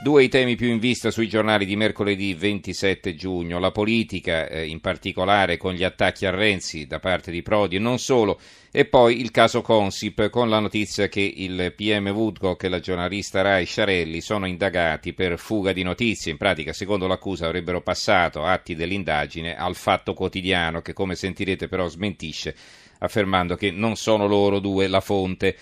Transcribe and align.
Due 0.00 0.22
i 0.22 0.28
temi 0.28 0.54
più 0.54 0.68
in 0.68 0.78
vista 0.78 1.10
sui 1.10 1.28
giornali 1.28 1.66
di 1.66 1.74
mercoledì 1.74 2.32
27 2.32 3.16
giugno, 3.16 3.58
la 3.58 3.72
politica, 3.72 4.46
eh, 4.46 4.64
in 4.64 4.80
particolare 4.80 5.56
con 5.56 5.72
gli 5.72 5.82
attacchi 5.82 6.24
a 6.24 6.30
Renzi 6.30 6.86
da 6.86 7.00
parte 7.00 7.32
di 7.32 7.42
Prodi 7.42 7.74
e 7.74 7.80
non 7.80 7.98
solo, 7.98 8.38
e 8.70 8.84
poi 8.84 9.20
il 9.20 9.32
caso 9.32 9.60
Consip 9.60 10.30
con 10.30 10.48
la 10.48 10.60
notizia 10.60 11.08
che 11.08 11.20
il 11.20 11.74
PM 11.74 12.06
Woodcock 12.10 12.62
e 12.62 12.68
la 12.68 12.78
giornalista 12.78 13.42
Rai 13.42 13.64
Sciarelli 13.64 14.20
sono 14.20 14.46
indagati 14.46 15.14
per 15.14 15.36
fuga 15.36 15.72
di 15.72 15.82
notizie, 15.82 16.30
in 16.30 16.38
pratica 16.38 16.72
secondo 16.72 17.08
l'accusa 17.08 17.46
avrebbero 17.46 17.80
passato 17.80 18.44
atti 18.44 18.76
dell'indagine 18.76 19.56
al 19.56 19.74
fatto 19.74 20.14
quotidiano 20.14 20.80
che 20.80 20.92
come 20.92 21.16
sentirete 21.16 21.66
però 21.66 21.88
smentisce 21.88 22.54
affermando 22.98 23.56
che 23.56 23.70
non 23.70 23.96
sono 23.96 24.26
loro 24.26 24.58
due 24.60 24.86
la 24.88 25.00
fonte. 25.00 25.56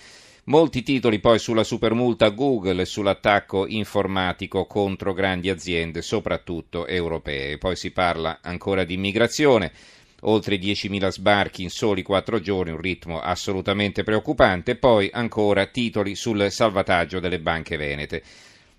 Molti 0.49 0.81
titoli 0.81 1.19
poi 1.19 1.39
sulla 1.39 1.65
supermulta 1.65 2.29
Google 2.29 2.83
e 2.83 2.85
sull'attacco 2.85 3.67
informatico 3.67 4.65
contro 4.65 5.11
grandi 5.11 5.49
aziende, 5.49 6.01
soprattutto 6.01 6.87
europee. 6.87 7.57
Poi 7.57 7.75
si 7.75 7.91
parla 7.91 8.39
ancora 8.41 8.85
di 8.85 8.93
immigrazione, 8.93 9.73
oltre 10.21 10.55
10.000 10.55 11.09
sbarchi 11.09 11.63
in 11.63 11.69
soli 11.69 12.01
quattro 12.01 12.39
giorni, 12.39 12.71
un 12.71 12.79
ritmo 12.79 13.19
assolutamente 13.19 14.03
preoccupante. 14.03 14.77
Poi 14.77 15.09
ancora 15.11 15.65
titoli 15.65 16.15
sul 16.15 16.49
salvataggio 16.49 17.19
delle 17.19 17.41
banche 17.41 17.75
venete. 17.75 18.23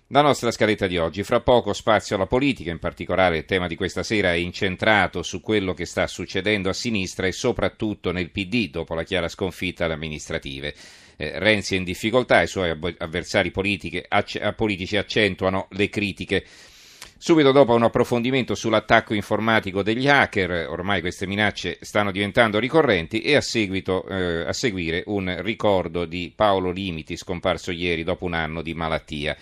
La 0.07 0.21
nostra 0.21 0.49
scaletta 0.49 0.87
di 0.87 0.97
oggi, 0.97 1.21
fra 1.21 1.41
poco 1.41 1.73
spazio 1.73 2.15
alla 2.15 2.25
politica, 2.25 2.71
in 2.71 2.79
particolare 2.79 3.37
il 3.37 3.45
tema 3.45 3.67
di 3.67 3.75
questa 3.75 4.01
sera 4.01 4.31
è 4.31 4.37
incentrato 4.37 5.21
su 5.21 5.39
quello 5.39 5.75
che 5.75 5.85
sta 5.85 6.07
succedendo 6.07 6.69
a 6.69 6.73
sinistra 6.73 7.27
e 7.27 7.31
soprattutto 7.31 8.11
nel 8.11 8.31
PD 8.31 8.71
dopo 8.71 8.95
la 8.95 9.03
chiara 9.03 9.27
sconfitta 9.27 9.85
alle 9.85 9.93
amministrative. 9.93 10.73
Eh, 11.21 11.37
Renzi 11.37 11.75
è 11.75 11.77
in 11.77 11.83
difficoltà, 11.83 12.41
i 12.41 12.47
suoi 12.47 12.69
avversari 12.69 13.51
acc- 14.07 14.53
politici 14.53 14.95
accentuano 14.95 15.67
le 15.71 15.89
critiche. 15.89 16.45
Subito 17.17 17.51
dopo 17.51 17.73
un 17.73 17.83
approfondimento 17.83 18.55
sull'attacco 18.55 19.13
informatico 19.13 19.83
degli 19.83 20.07
hacker, 20.07 20.69
ormai 20.69 21.01
queste 21.01 21.27
minacce 21.27 21.77
stanno 21.81 22.11
diventando 22.11 22.57
ricorrenti, 22.57 23.19
e 23.19 23.35
a, 23.35 23.41
seguito, 23.41 24.07
eh, 24.07 24.45
a 24.47 24.53
seguire 24.53 25.03
un 25.07 25.35
ricordo 25.41 26.05
di 26.05 26.31
Paolo 26.33 26.71
Limiti, 26.71 27.17
scomparso 27.17 27.71
ieri 27.71 28.05
dopo 28.05 28.23
un 28.23 28.33
anno 28.33 28.61
di 28.61 28.73
malattia 28.73 29.35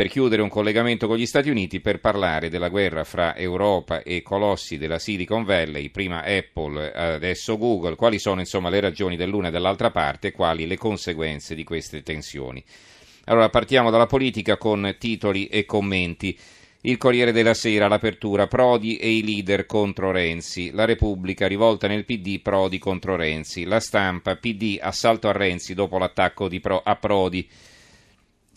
per 0.00 0.08
chiudere 0.08 0.40
un 0.40 0.48
collegamento 0.48 1.06
con 1.06 1.18
gli 1.18 1.26
Stati 1.26 1.50
Uniti 1.50 1.80
per 1.80 2.00
parlare 2.00 2.48
della 2.48 2.70
guerra 2.70 3.04
fra 3.04 3.36
Europa 3.36 4.02
e 4.02 4.22
colossi 4.22 4.78
della 4.78 4.98
Silicon 4.98 5.44
Valley, 5.44 5.90
prima 5.90 6.24
Apple, 6.24 6.90
adesso 6.90 7.58
Google, 7.58 7.96
quali 7.96 8.18
sono 8.18 8.40
insomma 8.40 8.70
le 8.70 8.80
ragioni 8.80 9.18
dell'una 9.18 9.48
e 9.48 9.50
dell'altra 9.50 9.90
parte 9.90 10.28
e 10.28 10.32
quali 10.32 10.66
le 10.66 10.78
conseguenze 10.78 11.54
di 11.54 11.64
queste 11.64 12.02
tensioni. 12.02 12.64
Allora 13.24 13.50
partiamo 13.50 13.90
dalla 13.90 14.06
politica 14.06 14.56
con 14.56 14.96
titoli 14.98 15.48
e 15.48 15.66
commenti. 15.66 16.34
Il 16.80 16.96
Corriere 16.96 17.30
della 17.30 17.52
Sera, 17.52 17.86
l'apertura, 17.86 18.46
Prodi 18.46 18.96
e 18.96 19.10
i 19.10 19.22
leader 19.22 19.66
contro 19.66 20.12
Renzi. 20.12 20.70
La 20.70 20.86
Repubblica, 20.86 21.46
rivolta 21.46 21.86
nel 21.86 22.06
PD, 22.06 22.40
Prodi 22.40 22.78
contro 22.78 23.16
Renzi. 23.16 23.64
La 23.64 23.80
stampa, 23.80 24.36
PD, 24.36 24.78
assalto 24.80 25.28
a 25.28 25.32
Renzi 25.32 25.74
dopo 25.74 25.98
l'attacco 25.98 26.48
Pro, 26.58 26.80
a 26.82 26.96
Prodi. 26.96 27.46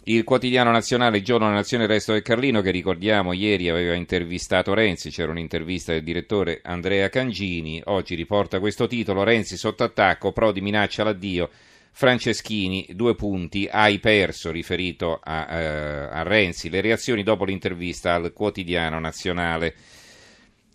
Il 0.06 0.26
quotidiano 0.26 0.70
nazionale 0.70 1.22
Giorno 1.22 1.46
della 1.46 1.60
Nazione 1.60 1.88
Resto 1.88 2.12
del 2.12 2.24
Carlino, 2.24 2.60
che 2.60 2.72
ricordiamo 2.72 3.32
ieri 3.32 3.70
aveva 3.70 3.94
intervistato 3.94 4.74
Renzi, 4.74 5.10
c'era 5.10 5.32
un'intervista 5.32 5.94
del 5.94 6.04
direttore 6.04 6.60
Andrea 6.62 7.08
Cangini, 7.08 7.82
oggi 7.86 8.16
riporta 8.16 8.60
questo 8.60 8.86
titolo, 8.86 9.24
Renzi 9.24 9.56
sotto 9.56 9.86
attacco, 9.86 10.34
Prodi 10.34 10.60
minaccia 10.60 11.06
l'addio, 11.06 11.50
Franceschini, 11.92 12.88
due 12.90 13.16
punti, 13.16 13.66
hai 13.72 14.00
perso, 14.00 14.52
riferito 14.52 15.22
a, 15.24 15.48
eh, 15.50 16.10
a 16.12 16.24
Renzi, 16.24 16.70
le 16.70 16.82
reazioni 16.82 17.24
dopo 17.24 17.46
l'intervista 17.46 18.14
al 18.14 18.34
quotidiano 18.34 19.00
nazionale. 19.00 19.74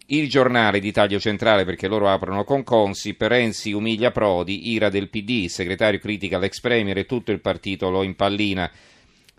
Il 0.06 0.30
giornale 0.30 0.80
di 0.80 0.90
taglio 0.90 1.18
centrale 1.18 1.66
perché 1.66 1.86
loro 1.86 2.08
aprono 2.08 2.44
con 2.44 2.62
Consip, 2.64 3.20
Renzi 3.20 3.72
umilia 3.72 4.10
Prodi, 4.10 4.70
ira 4.70 4.88
del 4.88 5.10
PD, 5.10 5.28
il 5.42 5.50
segretario 5.50 5.98
critica 5.98 6.38
l'ex 6.38 6.60
premier 6.60 6.96
e 6.96 7.04
tutto 7.04 7.30
il 7.30 7.42
partito 7.42 7.90
lo 7.90 8.02
impallina. 8.02 8.70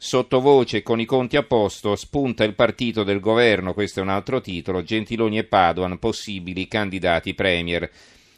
Sottovoce 0.02 0.82
con 0.82 1.02
i 1.02 1.06
conti 1.06 1.36
a 1.36 1.44
posto 1.44 1.94
spunta 1.98 2.46
il 2.46 2.56
partito 2.56 3.04
del 3.04 3.20
governo, 3.20 3.74
questo 3.74 4.00
è 4.00 4.02
un 4.02 4.08
altro 4.08 4.40
titolo, 4.40 4.82
Gentiloni 4.82 5.38
e 5.38 5.44
Padoan 5.44 6.00
possibili 6.00 6.70
candidati 6.70 7.34
premier. 7.34 7.92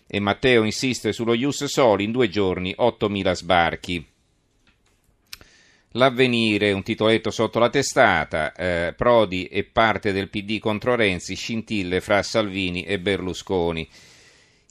E 0.07 0.19
Matteo 0.19 0.63
insiste 0.63 1.13
sullo 1.13 1.35
Ius 1.35 1.65
Soli 1.65 2.05
in 2.05 2.11
due 2.11 2.29
giorni 2.29 2.73
8.000 2.75 3.31
sbarchi. 3.33 4.07
L'avvenire, 5.91 6.71
un 6.71 6.81
titoletto 6.81 7.29
sotto 7.29 7.59
la 7.59 7.69
testata, 7.69 8.53
eh, 8.53 8.93
Prodi 8.97 9.45
e 9.45 9.63
parte 9.63 10.11
del 10.11 10.29
PD 10.29 10.57
contro 10.57 10.95
Renzi, 10.95 11.35
scintille 11.35 12.01
fra 12.01 12.23
Salvini 12.23 12.85
e 12.85 12.99
Berlusconi. 12.99 13.87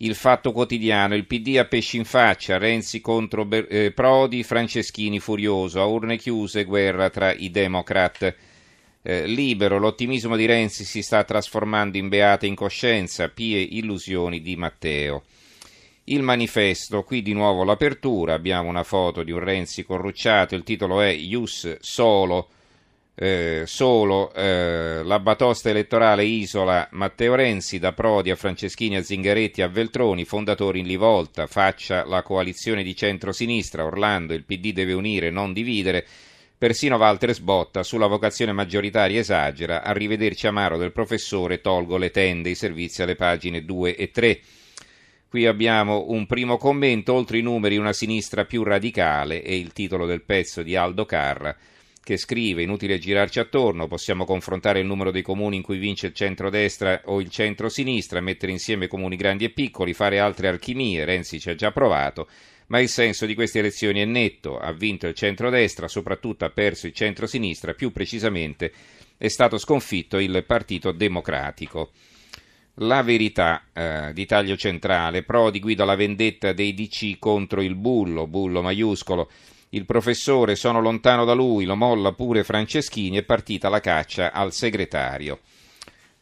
Il 0.02 0.14
Fatto 0.14 0.52
Quotidiano, 0.52 1.14
il 1.14 1.26
PD 1.26 1.58
a 1.58 1.66
pesci 1.66 1.98
in 1.98 2.06
faccia, 2.06 2.56
Renzi 2.56 3.02
contro 3.02 3.46
eh, 3.50 3.92
Prodi, 3.92 4.42
Franceschini 4.42 5.20
furioso, 5.20 5.78
a 5.82 5.84
urne 5.84 6.16
chiuse, 6.16 6.64
guerra 6.64 7.10
tra 7.10 7.34
i 7.34 7.50
Democrat. 7.50 8.34
Eh, 9.02 9.26
libero, 9.26 9.76
l'ottimismo 9.76 10.36
di 10.36 10.46
Renzi 10.46 10.84
si 10.84 11.02
sta 11.02 11.22
trasformando 11.24 11.98
in 11.98 12.08
beata 12.08 12.46
incoscienza, 12.46 13.28
pie 13.28 13.60
illusioni 13.60 14.40
di 14.40 14.56
Matteo. 14.56 15.22
Il 16.04 16.22
manifesto, 16.22 17.02
qui 17.02 17.20
di 17.20 17.34
nuovo 17.34 17.62
l'apertura, 17.62 18.32
abbiamo 18.32 18.70
una 18.70 18.84
foto 18.84 19.22
di 19.22 19.32
un 19.32 19.40
Renzi 19.40 19.84
corrucciato, 19.84 20.54
il 20.54 20.62
titolo 20.62 21.02
è 21.02 21.10
Ius 21.10 21.76
Solo, 21.80 22.48
eh, 23.22 23.64
solo 23.66 24.32
eh, 24.32 25.02
la 25.04 25.20
batosta 25.20 25.68
elettorale 25.68 26.24
isola 26.24 26.88
Matteo 26.92 27.34
Renzi 27.34 27.78
da 27.78 27.92
Prodi 27.92 28.30
a 28.30 28.34
Franceschini 28.34 28.96
a 28.96 29.02
Zingaretti 29.02 29.60
a 29.60 29.68
Veltroni, 29.68 30.24
fondatori 30.24 30.78
in 30.78 30.86
Livolta, 30.86 31.46
faccia 31.46 32.06
la 32.06 32.22
coalizione 32.22 32.82
di 32.82 32.96
centro-sinistra, 32.96 33.84
Orlando, 33.84 34.32
il 34.32 34.44
PD 34.44 34.72
deve 34.72 34.94
unire, 34.94 35.28
non 35.28 35.52
dividere. 35.52 36.06
Persino 36.56 36.96
Walter 36.96 37.34
sbotta, 37.34 37.82
sulla 37.82 38.06
vocazione 38.06 38.52
maggioritaria 38.52 39.20
esagera, 39.20 39.82
arrivederci 39.82 40.46
amaro 40.46 40.78
del 40.78 40.92
professore, 40.92 41.60
tolgo 41.60 41.98
le 41.98 42.10
tende, 42.10 42.48
i 42.48 42.54
servizi 42.54 43.02
alle 43.02 43.16
pagine 43.16 43.66
2 43.66 43.96
e 43.96 44.10
3. 44.10 44.40
Qui 45.28 45.44
abbiamo 45.44 46.06
un 46.08 46.24
primo 46.26 46.56
commento, 46.56 47.12
oltre 47.12 47.36
i 47.36 47.42
numeri 47.42 47.76
una 47.76 47.92
sinistra 47.92 48.46
più 48.46 48.62
radicale 48.62 49.42
e 49.42 49.58
il 49.58 49.74
titolo 49.74 50.06
del 50.06 50.22
pezzo 50.22 50.62
di 50.62 50.74
Aldo 50.74 51.04
Carra 51.04 51.54
che 52.02 52.16
scrive 52.16 52.62
inutile 52.62 52.98
girarci 52.98 53.38
attorno, 53.38 53.86
possiamo 53.86 54.24
confrontare 54.24 54.80
il 54.80 54.86
numero 54.86 55.10
dei 55.10 55.22
comuni 55.22 55.56
in 55.56 55.62
cui 55.62 55.78
vince 55.78 56.08
il 56.08 56.14
centro-destra 56.14 57.02
o 57.04 57.20
il 57.20 57.28
centro-sinistra, 57.28 58.20
mettere 58.20 58.52
insieme 58.52 58.88
comuni 58.88 59.16
grandi 59.16 59.44
e 59.44 59.50
piccoli, 59.50 59.92
fare 59.92 60.18
altre 60.18 60.48
alchimie, 60.48 61.04
Renzi 61.04 61.38
ci 61.38 61.50
ha 61.50 61.54
già 61.54 61.70
provato, 61.72 62.28
ma 62.68 62.80
il 62.80 62.88
senso 62.88 63.26
di 63.26 63.34
queste 63.34 63.58
elezioni 63.58 64.00
è 64.00 64.04
netto, 64.04 64.58
ha 64.58 64.72
vinto 64.72 65.06
il 65.06 65.14
centro-destra, 65.14 65.88
soprattutto 65.88 66.44
ha 66.44 66.50
perso 66.50 66.86
il 66.86 66.94
centro-sinistra, 66.94 67.74
più 67.74 67.92
precisamente 67.92 68.72
è 69.18 69.28
stato 69.28 69.58
sconfitto 69.58 70.18
il 70.18 70.44
Partito 70.46 70.92
Democratico. 70.92 71.90
La 72.74 73.02
verità 73.02 73.64
eh, 73.74 74.12
di 74.14 74.24
taglio 74.24 74.56
centrale, 74.56 75.22
Prodi 75.22 75.60
guida 75.60 75.84
la 75.84 75.96
vendetta 75.96 76.54
dei 76.54 76.72
DC 76.72 77.18
contro 77.18 77.60
il 77.60 77.74
bullo, 77.74 78.26
bullo 78.26 78.62
maiuscolo, 78.62 79.28
il 79.72 79.84
professore 79.84 80.56
sono 80.56 80.80
lontano 80.80 81.24
da 81.24 81.32
lui, 81.32 81.64
lo 81.64 81.76
molla 81.76 82.12
pure 82.12 82.42
Franceschini, 82.42 83.18
è 83.18 83.22
partita 83.22 83.68
la 83.68 83.78
caccia 83.78 84.32
al 84.32 84.52
segretario. 84.52 85.38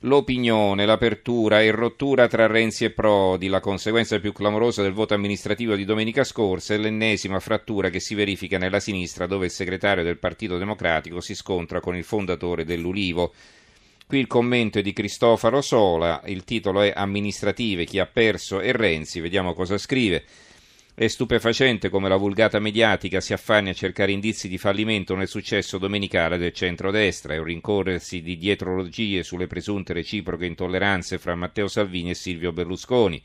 L'opinione, 0.02 0.84
l'apertura 0.84 1.62
e 1.62 1.70
rottura 1.70 2.28
tra 2.28 2.46
Renzi 2.46 2.84
e 2.84 2.90
Prodi, 2.90 3.48
la 3.48 3.60
conseguenza 3.60 4.20
più 4.20 4.32
clamorosa 4.32 4.82
del 4.82 4.92
voto 4.92 5.14
amministrativo 5.14 5.74
di 5.74 5.86
domenica 5.86 6.24
scorsa 6.24 6.74
è 6.74 6.76
l'ennesima 6.76 7.40
frattura 7.40 7.88
che 7.88 8.00
si 8.00 8.14
verifica 8.14 8.58
nella 8.58 8.80
sinistra 8.80 9.26
dove 9.26 9.46
il 9.46 9.50
segretario 9.50 10.04
del 10.04 10.18
Partito 10.18 10.58
Democratico 10.58 11.20
si 11.20 11.34
scontra 11.34 11.80
con 11.80 11.96
il 11.96 12.04
fondatore 12.04 12.64
dell'Ulivo. 12.64 13.32
Qui 14.06 14.18
il 14.18 14.26
commento 14.26 14.78
è 14.78 14.82
di 14.82 14.92
Cristoforo 14.92 15.62
Sola, 15.62 16.20
il 16.26 16.44
titolo 16.44 16.82
è 16.82 16.92
Amministrative, 16.94 17.86
chi 17.86 17.98
ha 17.98 18.06
perso 18.06 18.60
è 18.60 18.72
Renzi, 18.72 19.20
vediamo 19.20 19.54
cosa 19.54 19.78
scrive. 19.78 20.22
È 20.98 21.06
stupefacente 21.06 21.90
come 21.90 22.08
la 22.08 22.16
vulgata 22.16 22.58
mediatica 22.58 23.20
si 23.20 23.32
affanni 23.32 23.68
a 23.68 23.72
cercare 23.72 24.10
indizi 24.10 24.48
di 24.48 24.58
fallimento 24.58 25.14
nel 25.14 25.28
successo 25.28 25.78
domenicale 25.78 26.38
del 26.38 26.52
centrodestra 26.52 27.34
e 27.34 27.38
un 27.38 27.44
rincorrersi 27.44 28.20
di 28.20 28.36
dietrologie 28.36 29.22
sulle 29.22 29.46
presunte 29.46 29.92
reciproche 29.92 30.46
intolleranze 30.46 31.18
fra 31.18 31.36
Matteo 31.36 31.68
Salvini 31.68 32.10
e 32.10 32.14
Silvio 32.14 32.50
Berlusconi. 32.50 33.22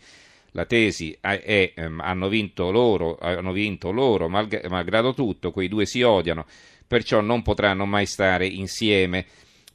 La 0.51 0.65
tesi 0.65 1.17
è 1.19 1.73
ehm, 1.73 1.99
hanno 1.99 2.27
vinto 2.27 2.69
loro, 2.69 3.17
hanno 3.19 3.51
vinto 3.51 3.89
loro 3.89 4.29
malgrado 4.29 5.15
tutto, 5.15 5.49
quei 5.49 5.67
due 5.67 5.87
si 5.87 6.03
odiano, 6.03 6.45
perciò 6.85 7.21
non 7.21 7.41
potranno 7.41 7.87
mai 7.87 8.05
stare 8.05 8.45
insieme. 8.45 9.25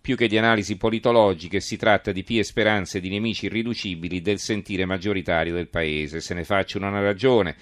Più 0.01 0.15
che 0.15 0.29
di 0.29 0.39
analisi 0.39 0.77
politologiche 0.77 1.59
si 1.59 1.77
tratta 1.77 2.13
di 2.13 2.23
pie 2.23 2.45
speranze 2.45 3.01
di 3.01 3.09
nemici 3.09 3.47
irriducibili 3.47 4.23
del 4.23 4.39
sentire 4.39 4.85
maggioritario 4.85 5.53
del 5.53 5.67
paese. 5.67 6.21
Se 6.21 6.33
ne 6.33 6.45
facciano 6.45 6.87
una 6.87 7.01
ragione. 7.01 7.57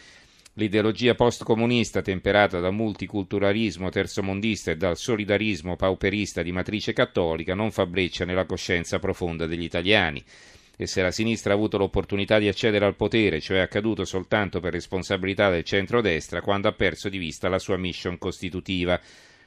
L'ideologia 0.59 1.15
postcomunista, 1.15 2.01
temperata 2.01 2.61
dal 2.61 2.73
multiculturalismo 2.73 3.91
terzomondista 3.91 4.71
e 4.71 4.77
dal 4.79 4.97
solidarismo 4.97 5.77
pauperista 5.77 6.41
di 6.41 6.51
matrice 6.51 6.95
cattolica, 6.95 7.55
non 7.55 7.71
fa 7.71 7.85
breccia 7.85 8.25
nella 8.25 8.47
coscienza 8.47 8.99
profonda 8.99 9.45
degli 9.45 9.65
italiani. 9.65 10.25
E 10.75 10.87
se 10.87 11.03
la 11.03 11.11
sinistra 11.11 11.53
ha 11.53 11.57
avuto 11.57 11.77
l'opportunità 11.77 12.39
di 12.39 12.49
accedere 12.49 12.87
al 12.87 12.97
potere, 12.97 13.39
cioè 13.39 13.59
è 13.59 13.61
accaduto 13.61 14.07
soltanto 14.07 14.59
per 14.61 14.73
responsabilità 14.73 15.51
del 15.51 15.63
centrodestra, 15.63 16.41
quando 16.41 16.69
ha 16.69 16.73
perso 16.73 17.11
di 17.11 17.19
vista 17.19 17.51
la 17.51 17.59
sua 17.59 17.77
mission 17.77 18.17
costitutiva. 18.17 18.99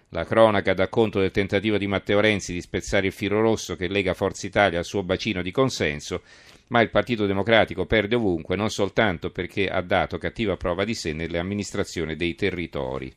La 0.09 0.25
cronaca 0.25 0.75
dà 0.75 0.89
conto 0.89 1.19
del 1.19 1.31
tentativo 1.31 1.79
di 1.79 1.87
Matteo 1.87 2.19
Renzi 2.19 2.53
di 2.53 2.61
spezzare 2.61 3.07
il 3.07 3.13
filo 3.13 3.41
rosso 3.41 3.75
che 3.75 3.87
lega 3.87 4.13
Forza 4.13 4.45
Italia 4.45 4.77
al 4.77 4.85
suo 4.85 5.01
bacino 5.01 5.41
di 5.41 5.49
consenso 5.49 6.21
ma 6.69 6.81
il 6.81 6.89
Partito 6.89 7.25
Democratico 7.25 7.85
perde 7.85 8.15
ovunque, 8.15 8.55
non 8.55 8.69
soltanto 8.69 9.31
perché 9.31 9.67
ha 9.67 9.81
dato 9.81 10.17
cattiva 10.17 10.57
prova 10.57 10.83
di 10.83 10.93
sé 10.93 11.13
nelle 11.13 11.39
amministrazioni 11.39 12.15
dei 12.15 12.35
territori. 12.35 13.13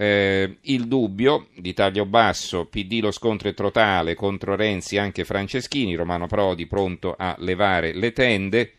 Eh, 0.00 0.58
il 0.60 0.86
dubbio 0.86 1.48
di 1.56 1.74
taglio 1.74 2.06
basso, 2.06 2.66
PD 2.66 3.00
lo 3.00 3.10
scontro 3.10 3.48
è 3.48 3.54
totale 3.54 4.14
contro 4.14 4.54
Renzi 4.54 4.96
anche 4.96 5.24
Franceschini, 5.24 5.96
Romano 5.96 6.26
Prodi 6.26 6.66
pronto 6.66 7.16
a 7.18 7.34
levare 7.38 7.92
le 7.92 8.12
tende. 8.12 8.72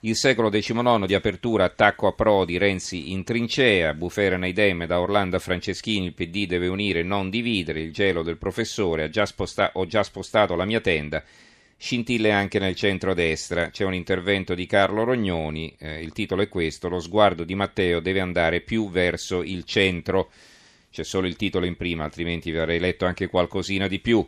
Il 0.00 0.14
secolo 0.14 0.50
XIX 0.50 1.06
di 1.06 1.14
apertura, 1.14 1.64
attacco 1.64 2.06
a 2.06 2.12
Prodi, 2.12 2.58
Renzi 2.58 3.10
in 3.10 3.24
trincea, 3.24 3.94
bufera 3.94 4.36
nei 4.36 4.52
dem 4.52 4.84
da 4.86 5.00
Orlando 5.00 5.36
a 5.36 5.40
Franceschini, 5.40 6.06
il 6.06 6.14
PD 6.14 6.46
deve 6.46 6.68
unire 6.68 7.02
non 7.02 7.30
dividere, 7.30 7.80
il 7.80 7.92
gelo 7.92 8.22
del 8.22 8.36
professore, 8.36 9.08
già 9.08 9.26
sposta- 9.26 9.70
ho 9.72 9.86
già 9.86 10.04
spostato 10.04 10.54
la 10.54 10.64
mia 10.64 10.80
tenda, 10.80 11.24
Scintille 11.78 12.32
anche 12.32 12.58
nel 12.58 12.74
centro-destra. 12.74 13.68
C'è 13.68 13.84
un 13.84 13.94
intervento 13.94 14.54
di 14.54 14.66
Carlo 14.66 15.04
Rognoni, 15.04 15.74
eh, 15.78 16.00
il 16.00 16.12
titolo 16.12 16.42
è 16.42 16.48
questo, 16.48 16.88
lo 16.88 17.00
sguardo 17.00 17.44
di 17.44 17.54
Matteo 17.54 18.00
deve 18.00 18.20
andare 18.20 18.60
più 18.62 18.90
verso 18.90 19.42
il 19.42 19.64
centro. 19.64 20.30
C'è 20.90 21.04
solo 21.04 21.26
il 21.26 21.36
titolo 21.36 21.66
in 21.66 21.76
prima, 21.76 22.04
altrimenti 22.04 22.50
vi 22.50 22.58
avrei 22.58 22.78
letto 22.78 23.04
anche 23.04 23.28
qualcosina 23.28 23.88
di 23.88 24.00
più. 24.00 24.26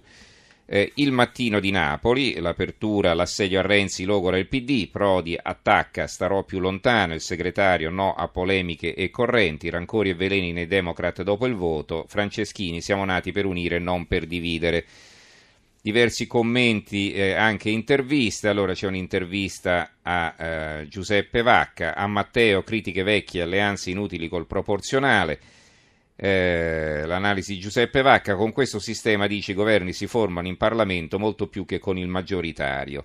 Eh, 0.71 0.93
il 0.97 1.13
mattino 1.13 1.61
di 1.61 1.71
Napoli, 1.71 2.35
l'apertura, 2.35 3.15
l'assedio 3.15 3.61
a 3.61 3.63
Renzi, 3.63 4.05
logora 4.05 4.37
il 4.37 4.47
PD, 4.47 4.87
Prodi 4.91 5.35
attacca, 5.41 6.07
starò 6.07 6.45
più 6.45 6.59
lontano, 6.59 7.15
il 7.15 7.23
segretario 7.23 7.89
no 7.89 8.13
a 8.13 8.29
polemiche 8.29 8.95
e 8.95 9.09
correnti, 9.09 9.71
rancori 9.71 10.11
e 10.11 10.15
veleni 10.15 10.53
nei 10.53 10.67
Democrat 10.67 11.23
dopo 11.23 11.47
il 11.47 11.55
voto, 11.55 12.05
Franceschini 12.07 12.83
siamo 12.83 13.07
nati 13.07 13.33
per 13.33 13.47
unire 13.47 13.79
non 13.79 14.07
per 14.07 14.27
dividere 14.27 14.85
diversi 15.81 16.27
commenti, 16.27 17.13
eh, 17.13 17.33
anche 17.33 17.71
interviste. 17.71 18.49
Allora 18.49 18.75
c'è 18.75 18.87
un'intervista 18.87 19.93
a 20.03 20.35
eh, 20.39 20.89
Giuseppe 20.89 21.43
Vacca, 21.43 21.95
a 21.95 22.07
Matteo, 22.07 22.63
critiche 22.63 23.03
vecchie, 23.03 23.43
alleanze 23.43 23.91
inutili 23.91 24.29
col 24.29 24.47
proporzionale. 24.47 25.41
Eh, 26.17 27.03
l'analisi 27.07 27.55
di 27.55 27.61
Giuseppe 27.61 28.03
Vacca, 28.03 28.35
con 28.35 28.53
questo 28.53 28.81
sistema 28.81 29.27
dice 29.27 29.53
i 29.53 29.55
governi 29.55 29.93
si 29.93 30.07
formano 30.07 30.49
in 30.49 30.57
Parlamento 30.57 31.19
molto 31.19 31.47
più 31.47 31.65
che 31.65 31.79
con 31.79 31.97
il 31.97 32.09
maggioritario. 32.09 33.05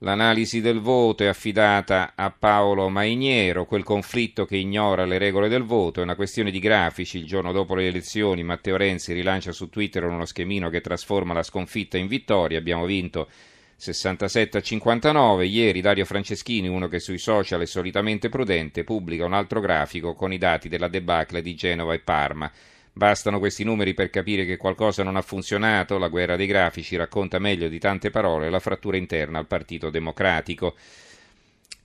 L'analisi 0.00 0.60
del 0.60 0.80
voto 0.80 1.22
è 1.22 1.26
affidata 1.26 2.12
a 2.14 2.30
Paolo 2.30 2.90
Mainiero, 2.90 3.64
quel 3.64 3.82
conflitto 3.82 4.44
che 4.44 4.58
ignora 4.58 5.06
le 5.06 5.16
regole 5.16 5.48
del 5.48 5.62
voto 5.62 6.00
è 6.00 6.02
una 6.02 6.14
questione 6.14 6.50
di 6.50 6.58
grafici. 6.58 7.16
Il 7.16 7.24
giorno 7.24 7.50
dopo 7.50 7.74
le 7.74 7.86
elezioni 7.86 8.42
Matteo 8.42 8.76
Renzi 8.76 9.14
rilancia 9.14 9.52
su 9.52 9.70
Twitter 9.70 10.04
uno 10.04 10.26
schemino 10.26 10.68
che 10.68 10.82
trasforma 10.82 11.32
la 11.32 11.42
sconfitta 11.42 11.96
in 11.96 12.08
vittoria. 12.08 12.58
Abbiamo 12.58 12.84
vinto 12.84 13.28
67 13.76 14.58
a 14.58 14.60
59. 14.60 15.46
Ieri 15.46 15.80
Dario 15.80 16.04
Franceschini, 16.04 16.68
uno 16.68 16.88
che 16.88 16.98
sui 16.98 17.16
social 17.18 17.62
è 17.62 17.66
solitamente 17.66 18.28
prudente, 18.28 18.84
pubblica 18.84 19.24
un 19.24 19.32
altro 19.32 19.60
grafico 19.60 20.12
con 20.12 20.30
i 20.30 20.36
dati 20.36 20.68
della 20.68 20.88
debacle 20.88 21.40
di 21.40 21.54
Genova 21.54 21.94
e 21.94 22.00
Parma. 22.00 22.52
Bastano 22.96 23.38
questi 23.38 23.62
numeri 23.62 23.92
per 23.92 24.08
capire 24.08 24.46
che 24.46 24.56
qualcosa 24.56 25.02
non 25.02 25.16
ha 25.16 25.20
funzionato, 25.20 25.98
la 25.98 26.08
guerra 26.08 26.34
dei 26.34 26.46
grafici 26.46 26.96
racconta 26.96 27.38
meglio 27.38 27.68
di 27.68 27.78
tante 27.78 28.08
parole 28.08 28.48
la 28.48 28.58
frattura 28.58 28.96
interna 28.96 29.38
al 29.38 29.46
Partito 29.46 29.90
Democratico. 29.90 30.74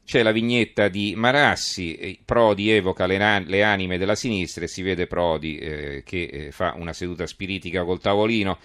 C'è 0.06 0.24
la 0.24 0.31
vignetta 0.31 0.88
di 0.88 1.13
Marassi, 1.18 2.18
Prodi 2.24 2.72
evoca 2.72 3.08
le, 3.08 3.44
le 3.46 3.62
anime 3.62 3.98
della 3.98 4.16
sinistra 4.16 4.63
e 4.63 4.69
si 4.69 4.84
vede 4.84 5.06
Prodi 5.06 5.58
eh, 5.58 6.04
che 6.06 6.30
eh, 6.31 6.52
fa 6.52 6.75
una 6.78 6.94
seduta 6.94 7.28
spiritica 7.28 7.84
col 7.84 8.00
tavolino 8.00 8.58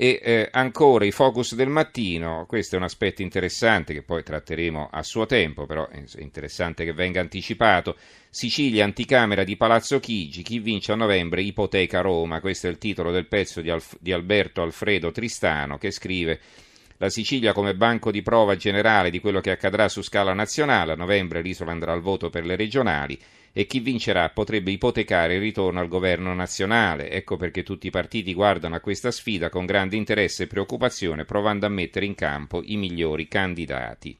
e 0.00 0.20
eh, 0.22 0.48
ancora 0.52 1.04
i 1.04 1.10
focus 1.10 1.56
del 1.56 1.66
mattino, 1.66 2.46
questo 2.46 2.76
è 2.76 2.78
un 2.78 2.84
aspetto 2.84 3.20
interessante 3.20 3.92
che 3.92 4.02
poi 4.02 4.22
tratteremo 4.22 4.90
a 4.92 5.02
suo 5.02 5.26
tempo, 5.26 5.66
però 5.66 5.88
è 5.88 6.00
interessante 6.18 6.84
che 6.84 6.92
venga 6.92 7.20
anticipato. 7.20 7.96
Sicilia, 8.30 8.84
anticamera 8.84 9.42
di 9.42 9.56
Palazzo 9.56 9.98
Chigi, 9.98 10.42
chi 10.42 10.60
vince 10.60 10.92
a 10.92 10.94
novembre 10.94 11.42
ipoteca 11.42 12.00
Roma, 12.00 12.40
questo 12.40 12.68
è 12.68 12.70
il 12.70 12.78
titolo 12.78 13.10
del 13.10 13.26
pezzo 13.26 13.60
di, 13.60 13.70
Alf- 13.70 13.96
di 13.98 14.12
Alberto 14.12 14.62
Alfredo 14.62 15.10
Tristano 15.10 15.78
che 15.78 15.90
scrive 15.90 16.38
la 16.98 17.08
Sicilia 17.08 17.52
come 17.52 17.76
banco 17.76 18.10
di 18.10 18.22
prova 18.22 18.56
generale 18.56 19.10
di 19.10 19.20
quello 19.20 19.40
che 19.40 19.52
accadrà 19.52 19.88
su 19.88 20.02
scala 20.02 20.32
nazionale, 20.32 20.92
a 20.92 20.96
novembre 20.96 21.42
l'isola 21.42 21.70
andrà 21.70 21.92
al 21.92 22.00
voto 22.00 22.28
per 22.28 22.44
le 22.44 22.56
regionali 22.56 23.18
e 23.52 23.66
chi 23.66 23.78
vincerà 23.78 24.28
potrebbe 24.30 24.72
ipotecare 24.72 25.36
il 25.36 25.40
ritorno 25.40 25.78
al 25.78 25.86
governo 25.88 26.34
nazionale. 26.34 27.10
Ecco 27.10 27.36
perché 27.36 27.62
tutti 27.62 27.86
i 27.86 27.90
partiti 27.90 28.34
guardano 28.34 28.74
a 28.74 28.80
questa 28.80 29.12
sfida 29.12 29.48
con 29.48 29.64
grande 29.64 29.96
interesse 29.96 30.44
e 30.44 30.46
preoccupazione, 30.48 31.24
provando 31.24 31.66
a 31.66 31.70
mettere 31.70 32.04
in 32.04 32.16
campo 32.16 32.62
i 32.64 32.76
migliori 32.76 33.28
candidati. 33.28 34.18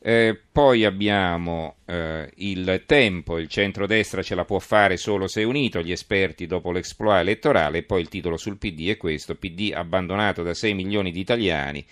Eh, 0.00 0.38
poi 0.52 0.84
abbiamo 0.84 1.76
eh, 1.84 2.30
il 2.36 2.84
tempo, 2.86 3.38
il 3.38 3.48
centrodestra 3.48 4.22
ce 4.22 4.34
la 4.34 4.44
può 4.44 4.58
fare 4.60 4.96
solo 4.96 5.26
se 5.26 5.42
unito, 5.42 5.82
gli 5.82 5.90
esperti 5.90 6.46
dopo 6.46 6.70
l'exploit 6.70 7.20
elettorale 7.20 7.78
e 7.78 7.82
poi 7.82 8.00
il 8.02 8.08
titolo 8.08 8.36
sul 8.36 8.58
PD 8.58 8.88
è 8.88 8.96
questo, 8.96 9.34
PD 9.34 9.72
abbandonato 9.74 10.42
da 10.42 10.54
6 10.54 10.74
milioni 10.74 11.10
di 11.10 11.20
italiani 11.20 11.84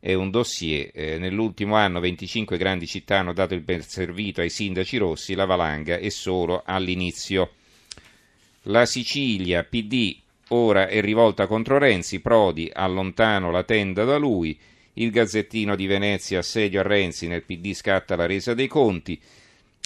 è 0.00 0.14
un 0.14 0.30
dossier. 0.30 0.90
Eh, 0.92 1.18
nell'ultimo 1.18 1.76
anno 1.76 2.00
25 2.00 2.56
grandi 2.56 2.86
città 2.86 3.18
hanno 3.18 3.32
dato 3.32 3.54
il 3.54 3.60
ben 3.60 3.82
servito 3.82 4.40
ai 4.40 4.50
sindaci 4.50 4.96
rossi, 4.96 5.34
la 5.34 5.44
valanga 5.44 5.96
è 5.96 6.08
solo 6.08 6.62
all'inizio. 6.64 7.52
La 8.62 8.86
Sicilia, 8.86 9.64
PD, 9.64 10.16
ora 10.48 10.88
è 10.88 11.00
rivolta 11.00 11.46
contro 11.46 11.78
Renzi, 11.78 12.20
Prodi 12.20 12.70
allontano 12.72 13.50
la 13.50 13.62
tenda 13.64 14.04
da 14.04 14.18
lui, 14.18 14.58
il 14.98 15.10
Gazzettino 15.10 15.76
di 15.76 15.86
Venezia 15.86 16.40
assedio 16.40 16.80
a 16.80 16.84
Renzi, 16.84 17.26
nel 17.26 17.44
PD 17.44 17.72
scatta 17.72 18.16
la 18.16 18.26
resa 18.26 18.54
dei 18.54 18.66
conti, 18.66 19.20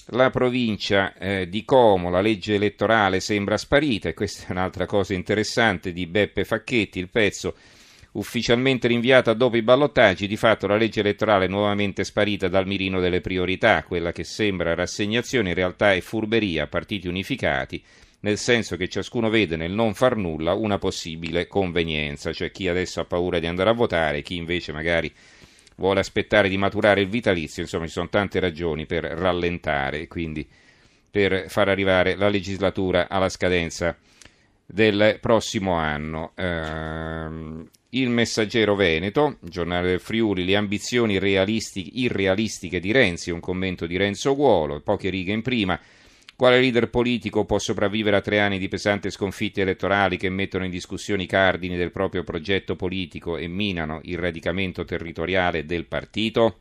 la 0.07 0.31
provincia 0.31 1.15
eh, 1.17 1.49
di 1.49 1.65
Como, 1.65 2.11
la 2.11 2.21
legge 2.21 2.55
elettorale 2.55 3.21
sembra 3.21 3.57
sparita 3.57 4.09
e 4.09 4.15
questa 4.15 4.49
è 4.49 4.51
un'altra 4.51 4.87
cosa 4.87 5.15
interessante 5.15 5.93
di 5.93 6.07
Beppe 6.07 6.45
Facchetti, 6.45 6.99
il 6.99 7.09
pezzo 7.09 7.55
ufficialmente 8.13 8.89
rinviata 8.89 9.33
dopo 9.33 9.57
i 9.57 9.63
ballottaggi, 9.63 10.27
di 10.27 10.37
fatto 10.37 10.67
la 10.67 10.77
legge 10.77 11.01
elettorale 11.01 11.47
è 11.47 11.49
nuovamente 11.49 12.05
sparita 12.05 12.49
dal 12.49 12.67
mirino 12.67 13.01
delle 13.01 13.21
priorità, 13.21 13.85
quella 13.85 14.13
che 14.13 14.25
sembra 14.25 14.75
rassegnazione 14.75 15.51
in 15.51 15.55
realtà 15.55 15.95
è 15.95 16.01
furberia, 16.01 16.67
partiti 16.67 17.07
unificati, 17.09 17.83
nel 18.23 18.39
senso 18.39 18.77
che 18.77 18.89
ciascuno 18.89 19.31
vede 19.31 19.57
nel 19.57 19.73
non 19.73 19.95
far 19.95 20.17
nulla 20.17 20.55
una 20.55 20.79
possibile 20.79 21.47
convenienza, 21.47 22.33
cioè 22.33 22.51
chi 22.51 22.69
adesso 22.69 23.01
ha 23.01 23.05
paura 23.05 23.39
di 23.39 23.47
andare 23.47 23.71
a 23.71 23.75
votare, 23.75 24.23
chi 24.23 24.37
invece 24.37 24.73
magari 24.73 25.13
vuole 25.77 26.01
aspettare 26.01 26.49
di 26.49 26.57
maturare 26.57 27.01
il 27.01 27.09
vitalizio, 27.09 27.63
insomma 27.63 27.87
ci 27.87 27.93
sono 27.93 28.09
tante 28.09 28.39
ragioni 28.39 28.87
per 28.87 29.05
rallentare 29.05 30.03
e 30.03 30.09
quindi 30.09 30.47
per 31.11 31.47
far 31.49 31.69
arrivare 31.69 32.15
la 32.15 32.29
legislatura 32.29 33.09
alla 33.09 33.29
scadenza 33.29 33.97
del 34.65 35.19
prossimo 35.21 35.75
anno. 35.75 36.33
Eh, 36.37 37.71
il 37.95 38.09
Messaggero 38.09 38.75
Veneto, 38.75 39.37
giornale 39.41 39.89
del 39.89 40.01
Friuli, 40.01 40.45
le 40.45 40.57
ambizioni 40.57 41.15
irrealistiche 41.15 42.81
di 42.81 42.93
Renzi, 42.93 43.31
un 43.31 43.41
commento 43.41 43.87
di 43.87 43.97
Renzo 43.99 44.35
Guolo, 44.35 44.81
poche 44.81 45.11
righe 45.11 45.33
in 45.33 45.43
prima. 45.43 45.79
Quale 46.35 46.61
leader 46.61 46.91
politico 46.91 47.45
può 47.45 47.59
sopravvivere 47.59 48.17
a 48.17 48.21
tre 48.21 48.41
anni 48.41 48.59
di 48.59 48.69
pesanti 48.69 49.11
sconfitte 49.11 49.61
elettorali 49.61 50.17
che 50.17 50.29
mettono 50.29 50.65
in 50.65 50.71
discussione 50.71 51.23
i 51.23 51.27
cardini 51.27 51.77
del 51.77 51.93
proprio 51.93 52.25
progetto 52.25 52.75
politico 52.75 53.37
e 53.37 53.47
minano 53.47 54.01
il 54.05 54.19
radicamento 54.19 54.85
territoriale 54.85 55.65
del 55.65 55.87
partito? 55.87 56.57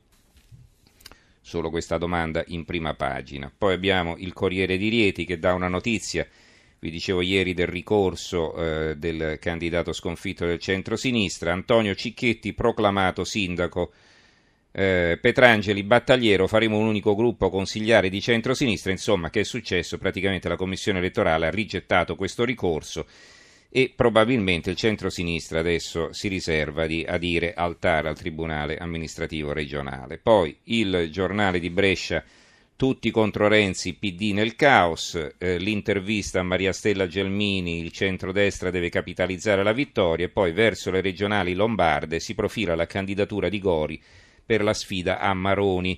solo 1.41 1.69
questa 1.69 1.97
domanda 1.97 2.43
in 2.47 2.65
prima 2.65 2.93
pagina. 2.93 3.51
Poi 3.55 3.73
abbiamo 3.73 4.15
il 4.17 4.31
Corriere 4.31 4.77
di 4.77 4.89
Rieti 4.89 5.25
che 5.25 5.39
dà 5.39 5.53
una 5.53 5.67
notizia, 5.67 6.25
vi 6.79 6.89
dicevo 6.89 7.21
ieri 7.21 7.53
del 7.53 7.67
ricorso 7.67 8.55
eh, 8.55 8.95
del 8.95 9.37
candidato 9.39 9.91
sconfitto 9.91 10.45
del 10.45 10.59
centro-sinistra, 10.59 11.51
Antonio 11.51 11.93
Cicchetti 11.93 12.53
proclamato 12.53 13.23
sindaco. 13.23 13.91
Eh, 14.73 15.17
Petrangeli, 15.19 15.83
battagliero, 15.83 16.47
faremo 16.47 16.77
un 16.77 16.87
unico 16.87 17.13
gruppo 17.13 17.49
consigliare 17.49 18.09
di 18.09 18.21
centro-sinistra, 18.21 18.91
insomma 18.91 19.29
che 19.29 19.41
è 19.41 19.43
successo? 19.43 19.97
Praticamente 19.97 20.47
la 20.47 20.55
commissione 20.55 20.99
elettorale 20.99 21.47
ha 21.47 21.51
rigettato 21.51 22.15
questo 22.15 22.45
ricorso 22.45 23.05
e 23.69 23.91
probabilmente 23.93 24.69
il 24.69 24.75
centro-sinistra 24.75 25.59
adesso 25.59 26.11
si 26.13 26.27
riserva 26.27 26.87
di 26.87 27.05
adire 27.07 27.53
altare 27.53 28.07
al 28.07 28.17
Tribunale 28.17 28.77
amministrativo 28.77 29.51
regionale. 29.51 30.17
Poi 30.17 30.57
il 30.63 31.09
giornale 31.11 31.59
di 31.59 31.69
Brescia, 31.69 32.23
tutti 32.77 33.11
contro 33.11 33.47
Renzi, 33.47 33.93
PD 33.93 34.31
nel 34.33 34.55
caos, 34.55 35.33
eh, 35.37 35.57
l'intervista 35.57 36.39
a 36.39 36.43
Maria 36.43 36.73
Stella 36.73 37.07
Gelmini, 37.07 37.79
il 37.79 37.91
centro-destra 37.91 38.71
deve 38.71 38.89
capitalizzare 38.89 39.63
la 39.63 39.73
vittoria 39.73 40.25
e 40.25 40.29
poi 40.29 40.53
verso 40.53 40.91
le 40.91 41.01
regionali 41.01 41.53
lombarde 41.53 42.19
si 42.19 42.35
profila 42.35 42.75
la 42.75 42.87
candidatura 42.87 43.49
di 43.49 43.59
Gori 43.59 44.01
per 44.51 44.63
la 44.63 44.73
sfida 44.73 45.19
a 45.19 45.33
Maroni. 45.33 45.97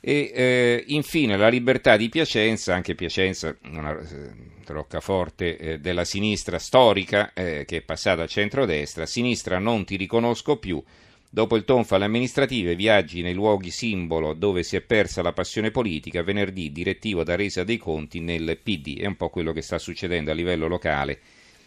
E 0.00 0.32
eh, 0.34 0.84
infine 0.88 1.36
la 1.36 1.46
libertà 1.46 1.96
di 1.96 2.08
Piacenza, 2.08 2.74
anche 2.74 2.96
Piacenza, 2.96 3.56
una 3.66 3.96
eh, 3.96 4.32
roccaforte 4.66 5.56
eh, 5.56 5.78
della 5.78 6.04
sinistra 6.04 6.58
storica 6.58 7.32
eh, 7.34 7.64
che 7.64 7.76
è 7.76 7.82
passata 7.82 8.24
a 8.24 8.26
centrodestra, 8.26 9.06
sinistra 9.06 9.60
non 9.60 9.84
ti 9.84 9.94
riconosco 9.94 10.56
più, 10.56 10.82
dopo 11.30 11.54
il 11.54 11.64
tonfo 11.64 11.94
alle 11.94 12.06
amministrative, 12.06 12.74
viaggi 12.74 13.22
nei 13.22 13.34
luoghi 13.34 13.70
simbolo 13.70 14.34
dove 14.34 14.64
si 14.64 14.74
è 14.74 14.80
persa 14.80 15.22
la 15.22 15.32
passione 15.32 15.70
politica, 15.70 16.24
venerdì 16.24 16.72
direttivo 16.72 17.22
da 17.22 17.36
resa 17.36 17.62
dei 17.62 17.76
conti 17.76 18.18
nel 18.18 18.58
PD, 18.60 18.98
è 18.98 19.06
un 19.06 19.14
po' 19.14 19.28
quello 19.28 19.52
che 19.52 19.62
sta 19.62 19.78
succedendo 19.78 20.32
a 20.32 20.34
livello 20.34 20.66
locale 20.66 21.20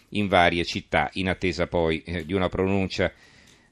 in 0.09 0.27
varie 0.27 0.65
città, 0.65 1.09
in 1.13 1.29
attesa 1.29 1.67
poi 1.67 2.03
eh, 2.03 2.25
di 2.25 2.33
una 2.33 2.49
pronuncia 2.49 3.13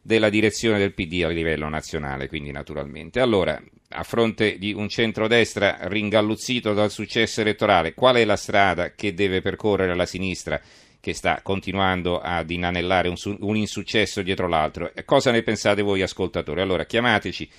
della 0.08 0.30
direzione 0.30 0.78
del 0.78 0.94
PD 0.94 1.24
a 1.26 1.28
livello 1.28 1.68
nazionale, 1.68 2.30
quindi 2.30 2.50
naturalmente. 2.50 3.20
Allora, 3.20 3.62
a 3.90 4.04
fronte 4.04 4.58
di 4.58 4.72
un 4.72 4.88
centrodestra 4.88 5.80
ringalluzzito 5.82 6.74
dal 6.74 6.92
successo 6.92 7.42
elettorale, 7.42 7.94
qual 7.94 8.16
è 8.16 8.24
la 8.24 8.38
strada 8.38 8.96
che 8.96 9.14
deve 9.14 9.42
percorrere 9.42 9.94
la 9.96 10.06
sinistra 10.06 10.62
che 11.02 11.14
sta 11.14 11.42
continuando 11.44 12.22
ad 12.22 12.50
inanellare 12.50 13.10
un, 13.10 13.18
un 13.42 13.58
insuccesso 13.58 14.22
dietro 14.22 14.48
l'altro? 14.48 14.94
Cosa 15.04 15.32
ne 15.32 15.44
pensate 15.44 15.82
voi 15.82 16.02
ascoltatori? 16.02 16.62
Allora, 16.62 16.86
chiamateci 16.86 17.50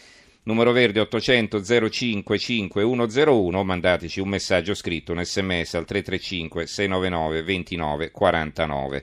numero 0.45 0.73
verde 0.73 1.01
800 1.01 1.91
05 1.91 2.39
5101 2.39 3.59
o 3.59 3.65
mandateci 3.65 4.21
un 4.21 4.29
messaggio 4.31 4.73
scritto, 4.73 5.13
un 5.13 5.23
sms 5.23 5.75
al 5.75 5.85
335 5.85 6.67
699 6.67 7.43
29 7.43 8.11
49. 8.11 8.97